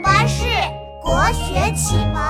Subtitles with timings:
[0.00, 0.44] 巴士
[1.02, 2.22] 国学启蒙。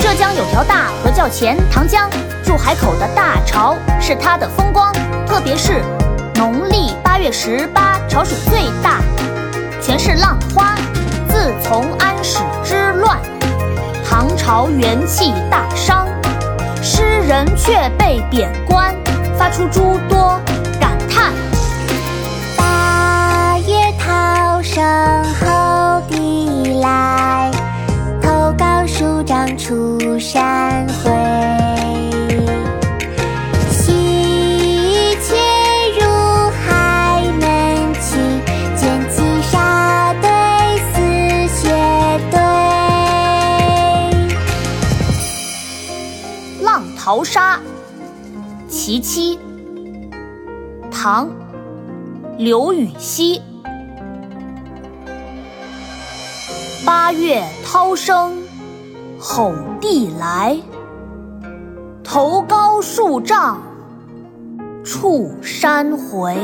[0.00, 2.10] 浙江有条大河叫钱塘江，
[2.44, 4.92] 入海口的大潮是它的风光，
[5.26, 5.84] 特别是
[6.34, 9.00] 农历八月十八，潮水最大，
[9.80, 10.74] 全是浪花。
[11.62, 13.18] 从安史之乱，
[14.04, 16.08] 唐朝元气大伤，
[16.82, 18.94] 诗人却被贬官，
[19.38, 20.40] 发出诸多
[47.10, 47.56] 淘沙·
[48.68, 49.36] 其七》
[50.92, 51.28] 唐·
[52.38, 53.42] 刘禹锡。
[56.86, 58.40] 八月涛声
[59.18, 60.56] 吼地来，
[62.04, 63.60] 头高数丈
[64.84, 66.38] 触山回。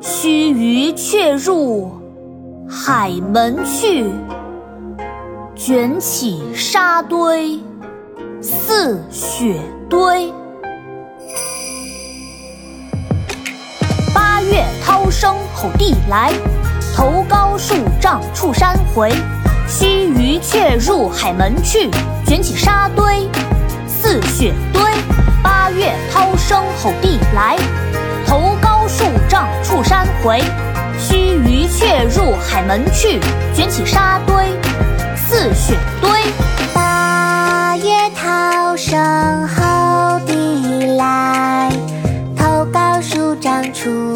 [0.00, 1.92] 须臾却入
[2.68, 4.10] 海门去，
[5.54, 7.60] 卷起沙堆。
[8.40, 10.32] 似雪堆。
[14.14, 16.32] 八月涛声吼地来，
[16.94, 19.12] 头高数丈触山回。
[19.66, 21.90] 须臾却入海门去，
[22.26, 23.28] 卷起沙堆
[23.86, 24.82] 似雪堆。
[25.42, 27.56] 八月涛声吼地来，
[28.24, 30.40] 头高数丈触山回。
[30.96, 33.20] 须臾却入海门去，
[33.52, 34.46] 卷起沙堆
[35.16, 36.10] 似雪堆。
[43.72, 44.07] 出